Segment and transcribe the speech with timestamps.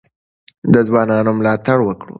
[0.73, 2.09] د ځوانانو ملاتړ وکړو.